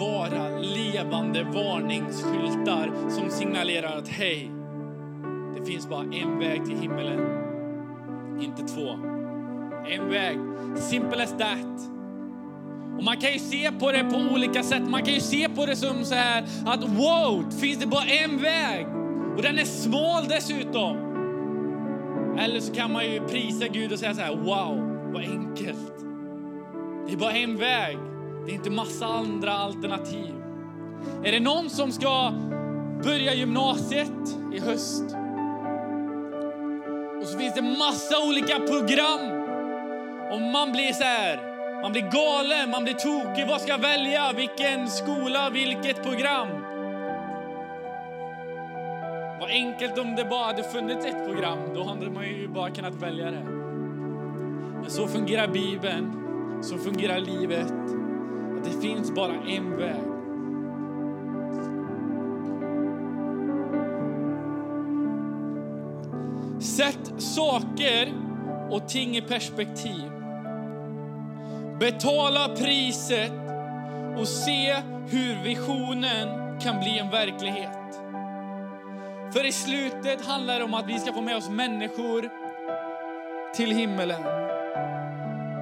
[0.00, 4.50] vara levande varningsskyltar som signalerar att hej,
[5.58, 7.20] det finns bara en väg till himmelen,
[8.40, 8.90] inte två.
[9.88, 10.38] En väg,
[10.76, 11.93] simple as that.
[12.96, 14.88] Och man kan ju se på det på olika sätt.
[14.88, 18.38] Man kan ju se på det som så här att wow, finns det bara en
[18.38, 18.86] väg?
[19.36, 20.96] Och den är smal dessutom.
[22.38, 25.94] Eller så kan man ju prisa Gud och säga så här, wow, vad enkelt.
[27.06, 27.98] Det är bara en väg.
[28.46, 30.34] Det är inte massa andra alternativ.
[31.24, 32.32] Är det någon som ska
[33.04, 35.04] börja gymnasiet i höst?
[37.20, 39.20] Och så finns det massa olika program.
[40.32, 41.53] Och man blir så här,
[41.84, 43.46] man blir galen, man blir tokig.
[43.48, 44.32] Vad ska jag välja?
[44.32, 46.48] Vilken skola, vilket program?
[49.40, 51.58] Vad enkelt om det bara hade funnits ett program.
[51.74, 53.44] Då hade man ju bara kunnat välja det.
[54.82, 56.12] Men så fungerar Bibeln,
[56.62, 57.72] så fungerar livet.
[58.58, 60.02] Att det finns bara en väg.
[66.62, 68.12] Sätt saker
[68.70, 70.23] och ting i perspektiv.
[71.78, 73.32] Betala priset
[74.16, 74.74] och se
[75.08, 78.00] hur visionen kan bli en verklighet.
[79.32, 82.30] För i slutet handlar det om att vi ska få med oss människor
[83.54, 84.22] till himmelen.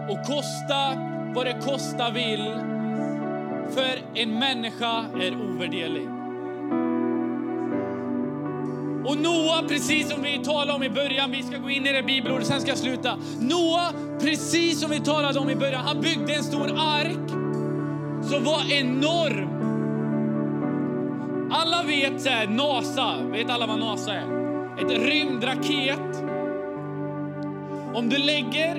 [0.09, 0.95] Och kosta
[1.35, 2.55] vad det kosta vill,
[3.71, 6.22] för en människa är ovärderlig.
[9.05, 12.03] Och Noa, precis som vi talade om i början, vi ska gå in i det
[12.03, 13.19] bibelordet, sen ska jag sluta.
[13.41, 17.31] Noa, precis som vi talade om i början, han byggde en stor ark
[18.23, 19.49] som var enorm.
[21.53, 24.27] Alla vet så här, NASA, vet alla vad NASA är?
[24.79, 26.25] Ett rymdraket.
[27.95, 28.77] Om du lägger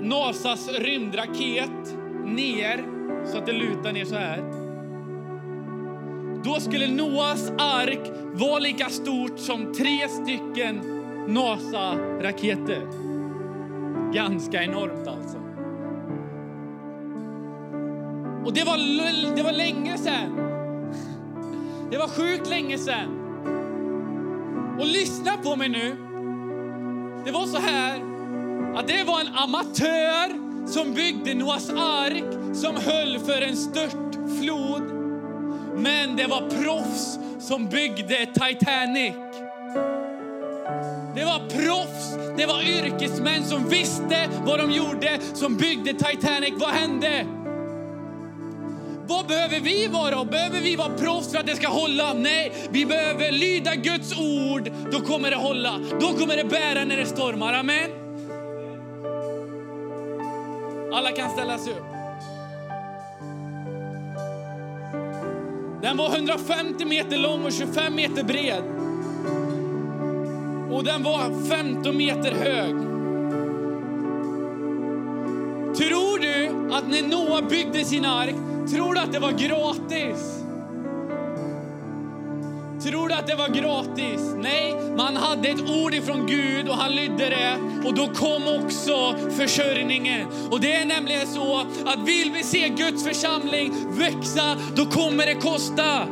[0.00, 2.84] NASAs rymdraket ner
[3.26, 4.61] så att det lutar ner så här
[6.44, 10.80] då skulle Noas ark vara lika stort som tre stycken
[11.28, 12.86] NASA-raketer.
[14.12, 15.38] Ganska enormt alltså.
[18.44, 20.36] Och det var, det var länge sen.
[21.90, 23.18] Det var sjukt länge sen.
[24.80, 25.96] Och lyssna på mig nu.
[27.24, 28.00] Det var så här
[28.74, 34.91] att det var en amatör som byggde Noas ark som höll för en stört flod
[35.74, 39.14] men det var proffs som byggde Titanic.
[41.14, 46.52] Det var proffs, det var yrkesmän som visste vad de gjorde, som byggde Titanic.
[46.56, 47.26] Vad hände?
[49.06, 50.24] Vad behöver vi vara?
[50.24, 52.12] Behöver vi vara proffs för att det ska hålla?
[52.12, 54.70] Nej, vi behöver lyda Guds ord.
[54.92, 55.80] Då kommer det hålla.
[56.00, 57.52] Då kommer det bära när det stormar.
[57.52, 57.90] Amen.
[60.94, 61.91] Alla kan ställa sig upp.
[65.82, 68.62] Den var 150 meter lång och 25 meter bred.
[70.70, 72.70] Och den var 15 meter hög.
[75.76, 78.34] Tror du att när Noa byggde sin ark,
[78.70, 80.41] tror du att det var gratis?
[82.82, 84.20] Tror du att det var gratis?
[84.36, 89.14] Nej, man hade ett ord ifrån Gud och han lydde det och då kom också
[89.30, 90.26] försörjningen.
[90.50, 95.34] Och det är nämligen så att vill vi se Guds församling växa, då kommer det
[95.34, 96.06] kosta.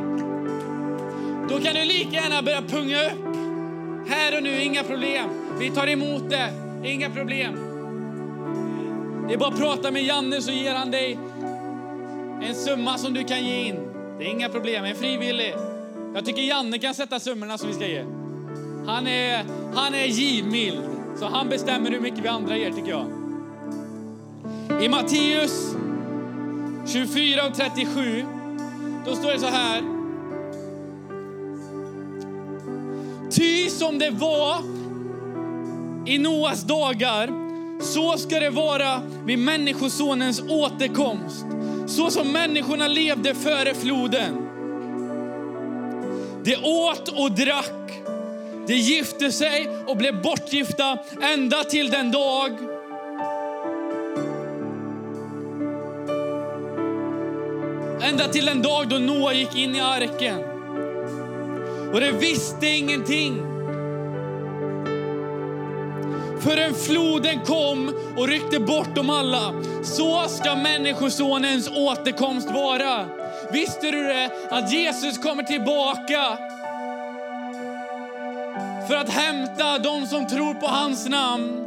[1.48, 3.36] Då kan du lika gärna börja punga upp.
[4.08, 5.28] Här och nu, inga problem.
[5.58, 6.52] Vi tar emot det,
[6.84, 7.54] inga problem.
[9.28, 11.18] Det är bara att prata med Janne så ger han dig
[12.42, 13.76] en summa som du kan ge in.
[14.18, 15.54] Det är inga problem, en frivillig.
[16.14, 18.04] Jag tycker Janne kan sätta summorna som vi ska ge.
[18.86, 19.44] Han är,
[19.74, 20.80] han är givmild,
[21.18, 23.06] så han bestämmer hur mycket vi andra ger tycker jag.
[24.84, 25.74] I Matteus
[26.86, 28.24] 24 och 37,
[29.06, 29.82] då står det så här.
[33.30, 34.56] Ty som det var
[36.06, 37.30] i Noas dagar,
[37.82, 41.46] så ska det vara vid Människosonens återkomst.
[41.86, 44.49] Så som människorna levde före floden.
[46.44, 47.92] De åt och drack,
[48.66, 52.50] de gifte sig och blev bortgifta ända till den dag
[58.02, 60.38] Ända till den dag då Noa gick in i arken.
[61.92, 63.42] Och det visste ingenting.
[66.40, 69.54] Förrän floden kom och ryckte bort dem alla.
[69.82, 73.19] Så ska Människosonens återkomst vara.
[73.52, 74.30] Visste du det?
[74.50, 76.38] Att Jesus kommer tillbaka
[78.88, 81.66] för att hämta de som tror på hans namn.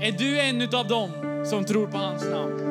[0.00, 1.10] Är du en av dem
[1.50, 2.64] som tror på hans namn?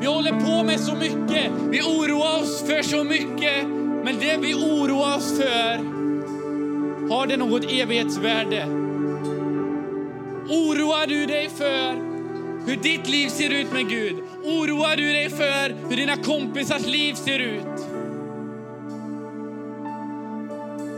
[0.00, 1.52] Vi håller på med så mycket.
[1.70, 3.66] Vi oroar oss för så mycket.
[4.04, 5.76] Men det vi oroar oss för,
[7.10, 8.64] har det något evighetsvärde?
[10.48, 12.07] Oroar du dig för
[12.68, 14.16] hur ditt liv ser ut med Gud?
[14.44, 17.86] Oroar du dig för hur dina kompisars liv ser ut?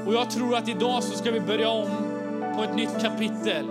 [0.06, 1.88] Och jag tror att idag så ska vi börja om
[2.56, 3.66] på ett nytt kapitel.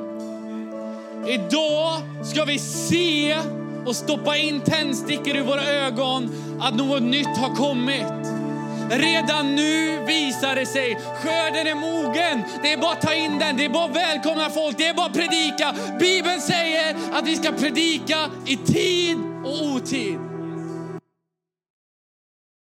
[1.28, 3.38] Idag ska vi se
[3.86, 6.30] och stoppa in tändstickor i våra ögon
[6.60, 8.49] att något nytt har kommit.
[8.90, 10.96] Redan nu visar det sig.
[10.96, 12.44] Skörden är mogen.
[12.64, 13.58] Det är bara att ta in den.
[13.58, 14.78] Det är bara att välkomna folk.
[14.78, 15.76] Det är bara att predika.
[16.00, 20.29] Bibeln säger att vi ska predika i tid och otid.